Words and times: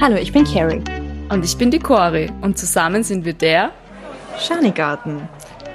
Hallo, 0.00 0.14
ich 0.14 0.32
bin 0.32 0.44
Carrie. 0.44 0.80
Und 1.28 1.44
ich 1.44 1.58
bin 1.58 1.72
die 1.72 1.80
Cori 1.80 2.30
und 2.40 2.56
zusammen 2.56 3.02
sind 3.02 3.24
wir 3.24 3.32
der 3.32 3.72
Schanigarten. 4.38 5.28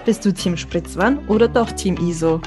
Bist 0.06 0.24
du 0.24 0.34
Team 0.34 0.56
Spritzwan 0.56 1.28
oder 1.28 1.49
doch 1.49 1.70
Team 1.72 1.97
ISO? 1.97 2.40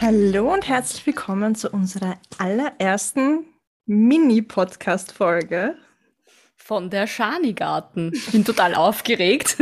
Hallo 0.00 0.54
und 0.54 0.68
herzlich 0.68 1.04
willkommen 1.04 1.56
zu 1.56 1.68
unserer 1.70 2.16
allerersten 2.38 3.44
Mini-Podcast-Folge. 3.86 5.74
Von 6.54 6.90
der 6.90 7.08
Schanigarten. 7.08 8.12
Ich 8.14 8.30
bin 8.30 8.44
total 8.44 8.74
aufgeregt. 8.76 9.56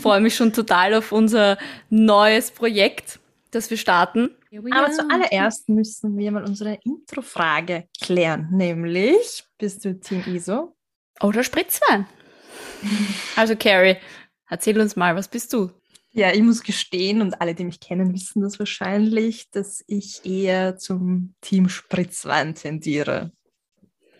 Freue 0.00 0.20
mich 0.20 0.36
schon 0.36 0.52
total 0.52 0.94
auf 0.94 1.10
unser 1.10 1.58
neues 1.90 2.52
Projekt, 2.52 3.18
das 3.50 3.70
wir 3.70 3.76
starten. 3.76 4.30
Aber 4.58 4.92
zuallererst 4.92 5.68
müssen 5.68 6.16
wir 6.16 6.30
mal 6.30 6.44
unsere 6.44 6.78
Intro-Frage 6.84 7.88
klären, 8.00 8.48
nämlich, 8.52 9.44
bist 9.58 9.84
du 9.84 9.98
Team 9.98 10.22
ISO? 10.26 10.76
Oder 11.20 11.42
Spritzwein? 11.42 12.06
also 13.36 13.56
Carrie, 13.56 13.96
erzähl 14.48 14.78
uns 14.80 14.96
mal, 14.96 15.16
was 15.16 15.28
bist 15.28 15.52
du? 15.52 15.70
Ja, 16.12 16.32
ich 16.32 16.42
muss 16.42 16.62
gestehen, 16.62 17.20
und 17.22 17.40
alle, 17.40 17.54
die 17.54 17.64
mich 17.64 17.80
kennen, 17.80 18.14
wissen 18.14 18.42
das 18.42 18.58
wahrscheinlich, 18.60 19.50
dass 19.50 19.82
ich 19.88 20.24
eher 20.24 20.76
zum 20.76 21.34
Team 21.40 21.68
Spritzwein 21.68 22.54
tendiere. 22.54 23.32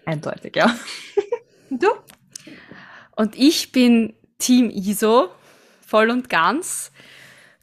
Eindeutig, 0.04 0.56
ja. 0.56 0.76
du? 1.70 1.86
Und 3.16 3.36
ich 3.36 3.70
bin 3.70 4.14
Team 4.38 4.70
ISO, 4.70 5.28
voll 5.86 6.10
und 6.10 6.28
ganz. 6.28 6.90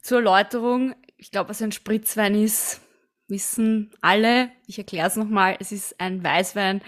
Zur 0.02 0.20
Erläuterung, 0.20 0.96
ich 1.22 1.32
glaube, 1.32 1.52
was 1.52 1.62
ein 1.62 1.72
Spritzwein 1.72 2.34
ist, 2.34 2.82
wissen 3.28 3.94
alle. 4.02 4.52
Ich 4.66 4.80
erkläre 4.80 5.08
es 5.08 5.16
nochmal. 5.16 5.56
Es 5.60 5.72
ist 5.72 6.00
ein 6.02 6.24
Weißwein, 6.24 6.82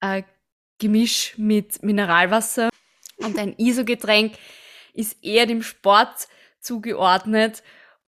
äh, 0.00 0.22
Gemisch 0.78 1.34
mit 1.38 1.82
Mineralwasser. 1.82 2.68
Und 3.16 3.38
ein 3.38 3.54
ISO-Getränk 3.56 4.34
ist 4.92 5.16
eher 5.24 5.46
dem 5.46 5.62
Sport 5.62 6.28
zugeordnet 6.60 7.62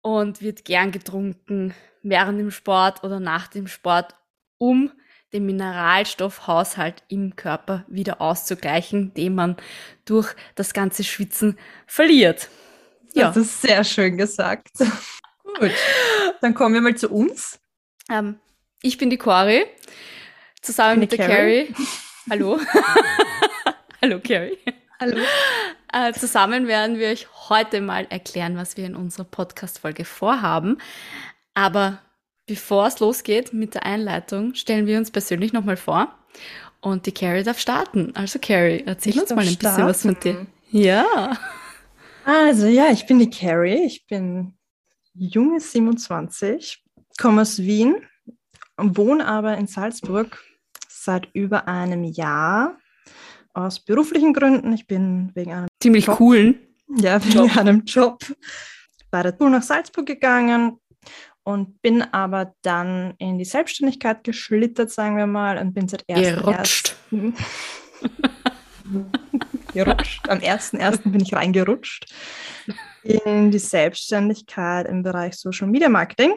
und 0.02 0.42
wird 0.42 0.64
gern 0.64 0.90
getrunken 0.90 1.72
während 2.02 2.38
dem 2.40 2.50
Sport 2.50 3.04
oder 3.04 3.20
nach 3.20 3.46
dem 3.46 3.66
Sport, 3.66 4.14
um 4.58 4.90
den 5.32 5.46
Mineralstoffhaushalt 5.46 7.04
im 7.08 7.36
Körper 7.36 7.84
wieder 7.86 8.20
auszugleichen, 8.20 9.14
den 9.14 9.36
man 9.36 9.56
durch 10.04 10.34
das 10.56 10.72
ganze 10.72 11.04
Schwitzen 11.04 11.58
verliert. 11.86 12.48
Ja. 13.14 13.28
Das 13.28 13.36
ist 13.36 13.62
sehr 13.62 13.84
schön 13.84 14.16
gesagt. 14.16 14.70
Gut, 15.60 15.72
dann 16.40 16.54
kommen 16.54 16.74
wir 16.74 16.80
mal 16.80 16.94
zu 16.94 17.10
uns. 17.10 17.60
Ähm, 18.10 18.40
ich 18.80 18.96
bin 18.96 19.10
die 19.10 19.18
Cori, 19.18 19.66
zusammen 20.62 21.00
mit 21.00 21.12
der 21.12 21.18
Carrie. 21.18 21.66
Carrie. 21.66 21.86
Hallo. 22.30 22.58
Hallo, 24.02 24.20
Carrie. 24.26 24.56
Hallo. 24.98 25.18
Äh, 25.92 26.14
zusammen 26.14 26.66
werden 26.66 26.98
wir 26.98 27.08
euch 27.08 27.28
heute 27.50 27.82
mal 27.82 28.06
erklären, 28.08 28.56
was 28.56 28.78
wir 28.78 28.86
in 28.86 28.96
unserer 28.96 29.24
Podcast-Folge 29.24 30.06
vorhaben. 30.06 30.78
Aber 31.52 31.98
bevor 32.46 32.86
es 32.86 32.98
losgeht 32.98 33.52
mit 33.52 33.74
der 33.74 33.84
Einleitung, 33.84 34.54
stellen 34.54 34.86
wir 34.86 34.96
uns 34.96 35.10
persönlich 35.10 35.52
nochmal 35.52 35.76
vor. 35.76 36.14
Und 36.80 37.04
die 37.04 37.12
Carrie 37.12 37.42
darf 37.42 37.58
starten. 37.58 38.16
Also 38.16 38.38
Carrie, 38.38 38.82
erzähl 38.86 39.12
ich 39.12 39.20
uns 39.20 39.28
mal 39.28 39.40
ein 39.40 39.48
starten. 39.48 39.76
bisschen 39.76 39.86
was 39.86 40.02
von 40.02 40.16
dir. 40.20 40.46
Ja. 40.70 41.36
Also 42.24 42.66
ja, 42.66 42.90
ich 42.90 43.04
bin 43.04 43.18
die 43.18 43.28
Carrie. 43.28 43.84
Ich 43.84 44.06
bin 44.06 44.54
junge 45.20 45.60
27, 45.60 46.82
komme 47.20 47.42
aus 47.42 47.58
Wien, 47.58 47.96
wohne 48.78 49.26
aber 49.26 49.58
in 49.58 49.66
Salzburg 49.66 50.42
seit 50.88 51.28
über 51.34 51.68
einem 51.68 52.04
Jahr 52.04 52.78
aus 53.52 53.84
beruflichen 53.84 54.32
Gründen. 54.32 54.72
Ich 54.72 54.86
bin 54.86 55.30
wegen 55.34 55.52
einem 55.52 55.68
ziemlich 55.82 56.06
Job, 56.06 56.16
coolen 56.16 56.58
ja 56.88 57.22
wegen 57.22 57.34
Job. 57.34 57.56
einem 57.56 57.84
Job 57.84 58.24
bei 59.10 59.22
der 59.22 59.36
Tour 59.36 59.50
nach 59.50 59.62
Salzburg 59.62 60.06
gegangen 60.06 60.78
und 61.42 61.82
bin 61.82 62.00
aber 62.02 62.54
dann 62.62 63.12
in 63.18 63.38
die 63.38 63.44
Selbstständigkeit 63.44 64.24
geschlittert, 64.24 64.90
sagen 64.90 65.18
wir 65.18 65.26
mal, 65.26 65.58
und 65.58 65.74
bin 65.74 65.86
seit 65.86 66.02
ersten 66.08 66.42
gerutscht. 66.42 66.96
gerutscht. 69.74 70.26
Am 70.28 70.38
1.1. 70.38 71.10
bin 71.10 71.20
ich 71.20 71.34
reingerutscht 71.34 72.06
in 73.02 73.50
die 73.50 73.58
Selbstständigkeit 73.58 74.86
im 74.86 75.02
Bereich 75.02 75.36
Social 75.36 75.68
Media 75.68 75.88
Marketing. 75.88 76.34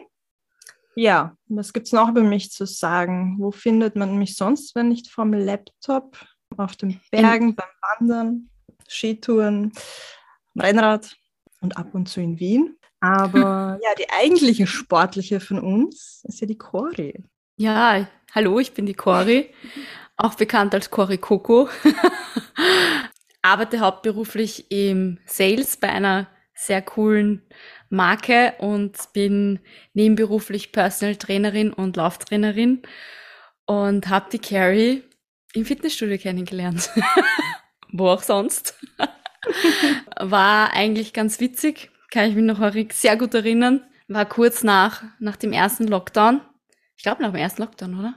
Ja, 0.96 1.36
was 1.48 1.72
gibt 1.72 1.86
es 1.86 1.92
noch 1.92 2.08
über 2.08 2.22
mich 2.22 2.52
zu 2.52 2.66
sagen? 2.66 3.36
Wo 3.38 3.50
findet 3.50 3.96
man 3.96 4.16
mich 4.16 4.36
sonst, 4.36 4.74
wenn 4.74 4.88
nicht 4.88 5.10
vom 5.10 5.32
Laptop, 5.32 6.16
auf 6.56 6.76
den 6.76 7.00
Bergen, 7.10 7.56
beim 7.56 7.66
Wandern, 7.98 8.48
Skitouren, 8.88 9.72
Rennrad 10.56 11.16
und 11.60 11.76
ab 11.76 11.94
und 11.94 12.08
zu 12.08 12.20
in 12.20 12.38
Wien? 12.38 12.76
Aber 13.00 13.78
ja, 13.82 13.90
die 13.98 14.08
eigentliche 14.10 14.66
sportliche 14.66 15.40
von 15.40 15.58
uns 15.58 16.22
ist 16.28 16.40
ja 16.40 16.46
die 16.46 16.58
Cori. 16.58 17.24
Ja, 17.56 18.06
hallo, 18.32 18.60
ich 18.60 18.72
bin 18.72 18.86
die 18.86 18.94
Cori, 18.94 19.50
auch 20.16 20.34
bekannt 20.34 20.74
als 20.74 20.90
Cori 20.90 21.18
Coco. 21.18 21.68
Arbeite 23.42 23.80
hauptberuflich 23.80 24.70
im 24.70 25.18
Sales 25.26 25.76
bei 25.76 25.88
einer 25.88 26.28
sehr 26.54 26.82
coolen 26.82 27.42
Marke 27.90 28.54
und 28.58 28.96
bin 29.12 29.60
nebenberuflich 29.92 30.72
Personal 30.72 31.16
Trainerin 31.16 31.72
und 31.72 31.96
Lauftrainerin 31.96 32.82
und 33.66 34.08
habe 34.08 34.30
die 34.30 34.38
Carrie 34.38 35.02
im 35.52 35.64
Fitnessstudio 35.64 36.18
kennengelernt. 36.18 36.90
Wo 37.92 38.08
auch 38.08 38.22
sonst. 38.22 38.74
War 40.18 40.72
eigentlich 40.72 41.12
ganz 41.12 41.38
witzig, 41.40 41.90
kann 42.10 42.28
ich 42.28 42.34
mich 42.34 42.44
noch 42.44 42.60
sehr 42.92 43.16
gut 43.16 43.34
erinnern. 43.34 43.84
War 44.08 44.26
kurz 44.26 44.62
nach, 44.62 45.02
nach 45.18 45.36
dem 45.36 45.52
ersten 45.52 45.86
Lockdown. 45.86 46.40
Ich 46.96 47.02
glaube 47.02 47.22
nach 47.22 47.30
dem 47.30 47.40
ersten 47.40 47.62
Lockdown, 47.62 47.98
oder? 47.98 48.14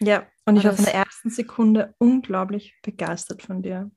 Ja, 0.00 0.26
und 0.44 0.56
ich 0.56 0.64
war 0.64 0.74
von 0.74 0.84
der 0.84 0.94
ersten 0.94 1.30
Sekunde 1.30 1.94
unglaublich 1.98 2.74
begeistert 2.82 3.42
von 3.42 3.62
dir. 3.62 3.90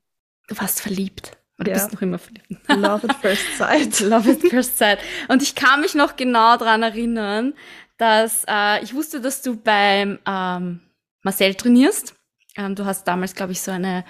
Du 0.48 0.56
warst 0.58 0.80
verliebt. 0.80 1.36
Oder 1.58 1.72
ja. 1.72 1.74
bist 1.74 1.92
noch 1.92 2.02
immer 2.02 2.18
verliebt? 2.18 2.48
Love 2.68 3.08
at 3.08 3.16
first 3.16 3.56
sight. 3.56 4.00
Love 4.00 4.30
at 4.30 4.40
first 4.50 4.78
sight. 4.78 4.98
Und 5.28 5.42
ich 5.42 5.54
kann 5.54 5.80
mich 5.80 5.94
noch 5.94 6.16
genau 6.16 6.56
daran 6.56 6.82
erinnern, 6.82 7.54
dass 7.96 8.44
äh, 8.48 8.82
ich 8.82 8.94
wusste, 8.94 9.20
dass 9.20 9.42
du 9.42 9.56
beim 9.56 10.18
ähm, 10.26 10.80
Marcel 11.22 11.54
trainierst. 11.54 12.14
Ähm, 12.56 12.74
du 12.74 12.84
hast 12.84 13.04
damals, 13.04 13.34
glaube 13.34 13.52
ich, 13.52 13.60
so 13.60 13.70
eine 13.70 14.04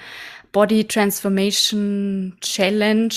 Body 0.52 0.86
Transformation 0.86 2.36
Challenge, 2.40 3.14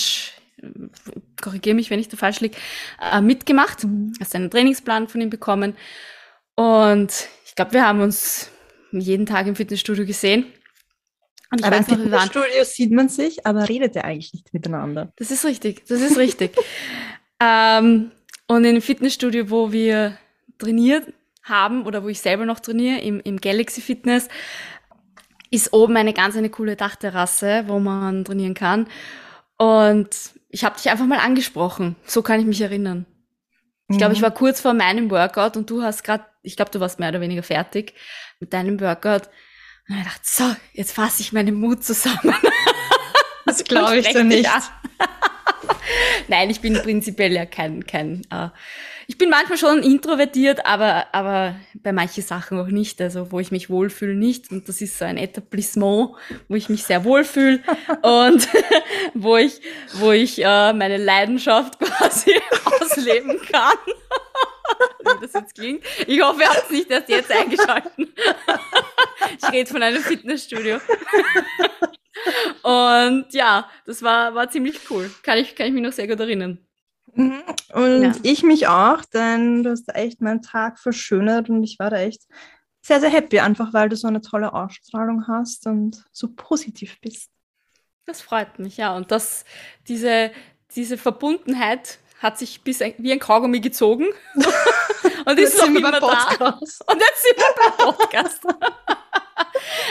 korrigiere 1.40 1.74
mich, 1.74 1.90
wenn 1.90 2.00
ich 2.00 2.08
da 2.08 2.16
falsch 2.16 2.40
liege, 2.40 2.56
äh, 3.00 3.20
mitgemacht. 3.20 3.84
Mhm. 3.84 4.12
Hast 4.20 4.34
einen 4.34 4.50
Trainingsplan 4.50 5.08
von 5.08 5.20
ihm 5.20 5.30
bekommen. 5.30 5.76
Und 6.54 7.28
ich 7.46 7.54
glaube, 7.54 7.72
wir 7.72 7.86
haben 7.86 8.00
uns 8.00 8.50
jeden 8.92 9.26
Tag 9.26 9.46
im 9.46 9.56
Fitnessstudio 9.56 10.04
gesehen. 10.04 10.46
Und 11.50 11.60
ich 11.60 11.66
aber 11.66 11.78
weiß 11.78 11.88
noch, 11.88 11.98
im 11.98 12.20
Studio 12.20 12.64
sieht 12.64 12.92
man 12.92 13.08
sich, 13.08 13.46
aber 13.46 13.68
redet 13.68 13.96
ja 13.96 14.02
eigentlich 14.02 14.32
nicht 14.32 14.54
miteinander. 14.54 15.12
Das 15.16 15.30
ist 15.30 15.44
richtig, 15.44 15.86
das 15.86 16.00
ist 16.00 16.16
richtig. 16.16 16.56
ähm, 17.40 18.12
und 18.46 18.64
im 18.64 18.80
Fitnessstudio, 18.80 19.50
wo 19.50 19.72
wir 19.72 20.16
trainiert 20.58 21.12
haben 21.42 21.86
oder 21.86 22.04
wo 22.04 22.08
ich 22.08 22.20
selber 22.20 22.44
noch 22.44 22.60
trainiere, 22.60 23.00
im, 23.00 23.20
im 23.20 23.40
Galaxy 23.40 23.80
Fitness, 23.80 24.28
ist 25.50 25.72
oben 25.72 25.96
eine 25.96 26.12
ganz 26.12 26.36
eine 26.36 26.50
coole 26.50 26.76
Dachterrasse, 26.76 27.64
wo 27.66 27.80
man 27.80 28.24
trainieren 28.24 28.54
kann. 28.54 28.86
Und 29.56 30.08
ich 30.48 30.64
habe 30.64 30.76
dich 30.76 30.90
einfach 30.90 31.06
mal 31.06 31.18
angesprochen. 31.18 31.96
So 32.04 32.22
kann 32.22 32.40
ich 32.40 32.46
mich 32.46 32.60
erinnern. 32.60 33.06
Ich 33.88 33.98
glaube, 33.98 34.12
ich 34.12 34.20
mhm. 34.20 34.24
war 34.24 34.30
kurz 34.30 34.60
vor 34.60 34.72
meinem 34.72 35.10
Workout 35.10 35.56
und 35.56 35.68
du 35.68 35.82
hast 35.82 36.04
gerade, 36.04 36.24
ich 36.42 36.54
glaube, 36.54 36.70
du 36.70 36.78
warst 36.78 37.00
mehr 37.00 37.08
oder 37.08 37.20
weniger 37.20 37.42
fertig 37.42 37.94
mit 38.38 38.52
deinem 38.52 38.80
Workout. 38.80 39.28
Und 39.90 39.98
ich 39.98 40.04
dachte, 40.04 40.20
so, 40.22 40.44
jetzt 40.72 40.92
fasse 40.92 41.20
ich 41.20 41.32
meinen 41.32 41.56
Mut 41.56 41.84
zusammen. 41.84 42.34
Das 43.46 43.64
glaube 43.64 43.96
ich 43.96 44.06
dir 44.06 44.22
nicht. 44.22 44.48
Nein, 46.28 46.50
ich 46.50 46.60
bin 46.60 46.74
prinzipiell 46.74 47.32
ja 47.32 47.46
kein, 47.46 47.84
kein, 47.84 48.22
äh, 48.30 48.50
ich 49.08 49.18
bin 49.18 49.28
manchmal 49.28 49.58
schon 49.58 49.82
introvertiert, 49.82 50.64
aber, 50.64 51.06
aber 51.12 51.56
bei 51.74 51.90
manchen 51.90 52.22
Sachen 52.22 52.60
auch 52.60 52.68
nicht, 52.68 53.00
also 53.00 53.32
wo 53.32 53.40
ich 53.40 53.50
mich 53.50 53.68
wohlfühle 53.68 54.14
nicht. 54.14 54.52
Und 54.52 54.68
das 54.68 54.80
ist 54.80 54.98
so 54.98 55.04
ein 55.04 55.16
Etablissement, 55.16 56.10
wo 56.48 56.54
ich 56.54 56.68
mich 56.68 56.84
sehr 56.84 57.02
wohlfühle 57.02 57.60
und 58.02 58.46
wo 59.14 59.36
ich, 59.36 59.60
wo 59.94 60.12
ich 60.12 60.38
äh, 60.38 60.72
meine 60.72 60.98
Leidenschaft 60.98 61.80
quasi 61.80 62.32
ausleben 62.80 63.40
kann. 63.50 63.78
Wie 65.00 65.26
das 65.26 65.32
jetzt 65.32 65.54
klingt. 65.56 65.82
Ich 66.06 66.22
hoffe, 66.22 66.42
ihr 66.42 66.48
habt 66.48 66.64
es 66.66 66.70
nicht 66.70 66.90
erst 66.90 67.08
jetzt 67.08 67.32
eingeschalten. 67.32 68.14
Ich 69.38 69.52
rede 69.52 69.70
von 69.70 69.82
einem 69.82 70.02
Fitnessstudio. 70.02 70.78
Und 72.62 73.26
ja, 73.32 73.68
das 73.86 74.02
war, 74.02 74.34
war 74.34 74.50
ziemlich 74.50 74.90
cool. 74.90 75.10
Kann 75.22 75.38
ich, 75.38 75.54
kann 75.54 75.66
ich 75.66 75.72
mich 75.72 75.82
noch 75.82 75.92
sehr 75.92 76.08
gut 76.08 76.20
erinnern. 76.20 76.58
Mhm. 77.14 77.42
Und 77.72 78.02
ja. 78.02 78.12
ich 78.22 78.42
mich 78.42 78.68
auch, 78.68 79.04
denn 79.04 79.62
du 79.62 79.70
hast 79.70 79.94
echt 79.94 80.20
meinen 80.20 80.42
Tag 80.42 80.78
verschönert 80.78 81.48
und 81.48 81.64
ich 81.64 81.78
war 81.78 81.90
da 81.90 81.98
echt 81.98 82.22
sehr, 82.82 83.00
sehr 83.00 83.10
happy, 83.10 83.40
einfach 83.40 83.72
weil 83.72 83.88
du 83.88 83.96
so 83.96 84.08
eine 84.08 84.20
tolle 84.20 84.52
Ausstrahlung 84.52 85.26
hast 85.26 85.66
und 85.66 86.04
so 86.12 86.28
positiv 86.28 87.00
bist. 87.00 87.30
Das 88.06 88.22
freut 88.22 88.58
mich, 88.58 88.76
ja. 88.76 88.96
Und 88.96 89.10
das, 89.10 89.44
diese, 89.86 90.30
diese 90.74 90.96
Verbundenheit 90.96 91.98
hat 92.20 92.38
sich 92.38 92.62
bis 92.62 92.82
ein, 92.82 92.94
wie 92.98 93.12
ein 93.12 93.18
Kaugummi 93.18 93.60
gezogen 93.60 94.06
und 95.24 95.38
ist 95.38 95.58
noch 95.58 95.66
immer 95.66 95.92
da. 95.92 96.58
Und 96.58 97.00
jetzt 97.00 97.22
sind 97.22 97.36
wir 97.36 97.54
beim 97.56 97.94
Podcast. 97.94 98.46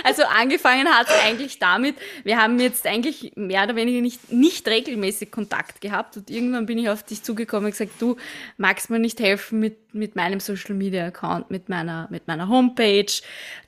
Also 0.04 0.24
angefangen 0.24 0.88
hat 0.88 1.08
es 1.08 1.14
eigentlich 1.26 1.60
damit, 1.60 1.96
wir 2.24 2.38
haben 2.38 2.60
jetzt 2.60 2.86
eigentlich 2.88 3.34
mehr 3.36 3.64
oder 3.64 3.76
weniger 3.76 4.02
nicht, 4.02 4.32
nicht 4.32 4.68
regelmäßig 4.68 5.32
Kontakt 5.32 5.82
gehabt 5.82 6.18
und 6.18 6.30
irgendwann 6.30 6.66
bin 6.66 6.78
ich 6.78 6.90
auf 6.90 7.04
dich 7.04 7.24
zugekommen 7.24 7.66
und 7.66 7.72
gesagt, 7.72 7.94
du 8.00 8.18
magst 8.58 8.90
mir 8.90 9.00
nicht 9.00 9.20
helfen 9.20 9.60
mit, 9.60 9.94
mit 9.94 10.16
meinem 10.16 10.40
Social 10.40 10.76
Media 10.76 11.06
Account, 11.06 11.52
mit 11.52 11.70
meiner, 11.70 12.08
mit 12.10 12.28
meiner 12.28 12.48
Homepage, 12.48 13.12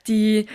die 0.06 0.46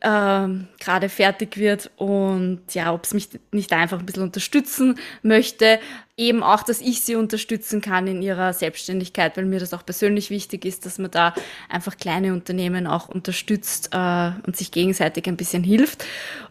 ähm, 0.00 0.66
gerade 0.80 1.08
fertig 1.08 1.56
wird 1.56 1.90
und 1.96 2.62
ja, 2.72 2.92
ob 2.92 3.04
es 3.04 3.14
mich 3.14 3.28
nicht 3.52 3.72
einfach 3.72 4.00
ein 4.00 4.06
bisschen 4.06 4.24
unterstützen 4.24 4.98
möchte. 5.22 5.78
Eben 6.16 6.42
auch, 6.42 6.62
dass 6.62 6.80
ich 6.80 7.02
sie 7.02 7.14
unterstützen 7.14 7.80
kann 7.80 8.06
in 8.06 8.22
ihrer 8.22 8.52
Selbstständigkeit, 8.52 9.36
weil 9.36 9.44
mir 9.44 9.60
das 9.60 9.74
auch 9.74 9.86
persönlich 9.86 10.30
wichtig 10.30 10.64
ist, 10.64 10.86
dass 10.86 10.98
man 10.98 11.10
da 11.10 11.34
einfach 11.68 11.96
kleine 11.96 12.32
Unternehmen 12.32 12.86
auch 12.86 13.08
unterstützt 13.08 13.90
äh, 13.92 14.30
und 14.46 14.56
sich 14.56 14.72
gegenseitig 14.72 15.28
ein 15.28 15.36
bisschen 15.36 15.62
hilft. 15.62 16.04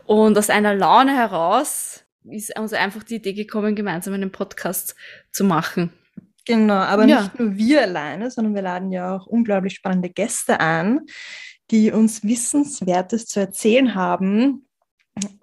Und 0.06 0.38
aus 0.38 0.50
einer 0.50 0.74
Laune 0.74 1.16
heraus 1.16 2.06
ist 2.24 2.58
uns 2.58 2.74
einfach 2.74 3.04
die 3.04 3.16
Idee 3.16 3.34
gekommen, 3.34 3.76
gemeinsam 3.76 4.14
einen 4.14 4.31
Podcast 4.31 4.96
zu 5.31 5.44
machen. 5.44 5.92
Genau, 6.46 6.76
aber 6.76 7.06
ja. 7.06 7.24
nicht 7.24 7.40
nur 7.40 7.58
wir 7.58 7.81
alleine, 7.81 8.30
sondern 8.30 8.54
wir 8.54 8.62
laden 8.62 8.92
ja 8.92 9.16
auch 9.16 9.26
unglaublich 9.26 9.74
spannende 9.74 10.10
Gäste 10.10 10.60
ein, 10.60 11.02
die 11.72 11.92
uns 11.92 12.24
Wissenswertes 12.24 13.26
zu 13.28 13.40
erzählen 13.40 13.96
haben. 13.96 14.68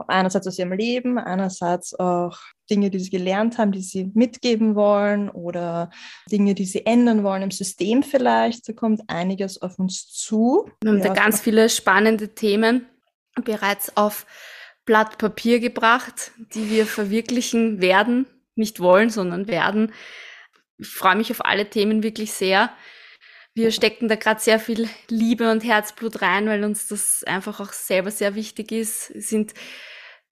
Einerseits 0.07 0.47
aus 0.47 0.59
ihrem 0.59 0.73
Leben, 0.73 1.19
einerseits 1.19 1.99
auch 1.99 2.39
Dinge, 2.69 2.91
die 2.91 2.99
sie 2.99 3.11
gelernt 3.11 3.57
haben, 3.57 3.73
die 3.73 3.81
sie 3.81 4.11
mitgeben 4.15 4.75
wollen 4.75 5.31
oder 5.31 5.91
Dinge, 6.31 6.55
die 6.55 6.67
sie 6.67 6.85
ändern 6.85 7.25
wollen 7.25 7.43
im 7.43 7.51
System 7.51 8.03
vielleicht. 8.03 8.69
Da 8.69 8.75
kommt 8.75 9.01
einiges 9.09 9.63
auf 9.63 9.79
uns 9.79 10.09
zu. 10.09 10.69
Wir 10.83 10.91
haben 10.91 10.99
ja, 10.99 11.09
da 11.09 11.15
ganz 11.15 11.41
viele 11.41 11.71
spannende 11.71 12.35
Themen 12.35 12.87
bereits 13.45 13.97
auf 13.97 14.27
Blatt 14.85 15.17
Papier 15.17 15.59
gebracht, 15.59 16.33
die 16.55 16.69
wir 16.69 16.87
verwirklichen 16.87 17.81
werden, 17.81 18.27
nicht 18.57 18.81
wollen, 18.81 19.09
sondern 19.09 19.47
werden. 19.47 19.93
Ich 20.77 20.89
freue 20.89 21.17
mich 21.17 21.31
auf 21.31 21.45
alle 21.45 21.71
Themen 21.71 22.03
wirklich 22.03 22.33
sehr 22.33 22.71
wir 23.55 23.71
stecken 23.71 24.09
da 24.09 24.17
gerade 24.17 24.41
sehr 24.41 24.59
viel 24.59 24.89
Liebe 25.09 25.51
und 25.51 25.63
Herzblut 25.63 26.23
rein, 26.23 26.47
weil 26.47 26.65
uns 26.65 26.89
das 26.89 27.23
einfach 27.25 27.61
auch 27.61 27.73
selber 27.73 28.11
sehr 28.11 28.35
wichtig 28.35 28.73
ist. 28.73 29.11
Es 29.11 29.29
sind 29.29 29.53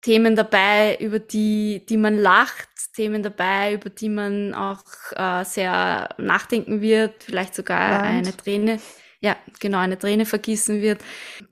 Themen 0.02 0.36
dabei, 0.36 0.96
über 1.00 1.18
die, 1.18 1.84
die 1.88 1.96
man 1.96 2.16
lacht, 2.18 2.68
Themen 2.94 3.22
dabei, 3.22 3.74
über 3.74 3.90
die 3.90 4.08
man 4.08 4.54
auch 4.54 4.84
äh, 5.12 5.44
sehr 5.44 6.10
nachdenken 6.18 6.80
wird, 6.80 7.24
vielleicht 7.24 7.54
sogar 7.54 8.02
Land. 8.02 8.04
eine 8.04 8.36
Träne, 8.36 8.80
ja, 9.20 9.36
genau, 9.60 9.78
eine 9.78 9.98
Träne 9.98 10.26
vergießen 10.26 10.80
wird. 10.80 11.02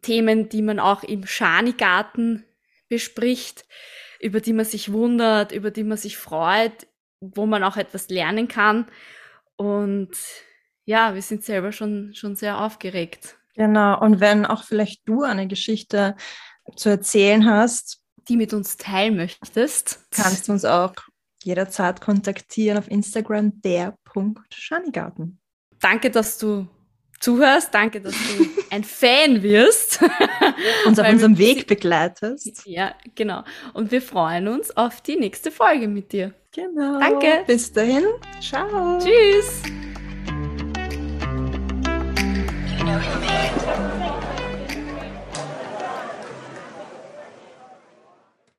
Themen, 0.03 0.49
die 0.49 0.63
man 0.63 0.79
auch 0.79 1.03
im 1.03 1.27
Schanigarten 1.27 2.45
bespricht, 2.89 3.65
über 4.21 4.41
die 4.41 4.53
man 4.53 4.65
sich 4.65 4.93
wundert, 4.93 5.53
über 5.53 5.71
die 5.71 5.85
man 5.85 5.99
sich 5.99 6.17
freut, 6.17 6.87
wo 7.21 7.47
man 7.47 7.65
auch 7.65 7.77
etwas 7.77 8.09
lernen 8.09 8.49
kann. 8.49 8.87
Und 9.57 10.17
ja, 10.85 11.15
wir 11.15 11.23
sind 11.23 11.45
selber 11.45 11.73
schon, 11.73 12.13
schon 12.15 12.37
sehr 12.37 12.61
aufgeregt. 12.61 13.37
Genau, 13.55 14.01
und 14.01 14.21
wenn 14.21 14.47
auch 14.47 14.65
vielleicht 14.65 15.09
du 15.09 15.23
eine 15.23 15.47
Geschichte 15.47 16.17
zu 16.77 16.89
erzählen 16.89 17.49
hast, 17.49 18.01
die 18.29 18.37
mit 18.37 18.53
uns 18.53 18.77
teilen 18.77 19.17
möchtest, 19.17 20.07
kannst 20.11 20.49
du 20.49 20.53
uns 20.53 20.65
auch 20.65 20.95
jederzeit 21.43 22.01
kontaktieren 22.01 22.79
auf 22.79 22.91
Instagram 22.91 23.61
der.schanigarten. 23.61 25.39
Danke, 25.79 26.11
dass 26.11 26.39
du 26.39 26.67
zuhörst. 27.21 27.73
Danke, 27.73 28.01
dass 28.01 28.15
du 28.15 28.47
ein 28.71 28.85
Fan 28.85 29.43
wirst. 29.43 30.01
uns 30.87 30.99
auf 30.99 31.09
unserem 31.09 31.39
Weg 31.39 31.67
begleitest. 31.67 32.63
Ja, 32.67 32.95
genau. 33.15 33.45
Und 33.73 33.91
wir 33.91 34.03
freuen 34.03 34.49
uns 34.49 34.75
auf 34.77 35.01
die 35.01 35.17
nächste 35.17 35.51
Folge 35.51 35.87
mit 35.87 36.13
dir. 36.13 36.33
Genau. 36.53 36.99
Danke. 36.99 37.45
Bis 37.47 37.73
dahin. 37.73 38.05
Ciao. 38.41 38.99
Tschüss. 38.99 39.63
Thank 42.95 43.23
you. 43.23 43.24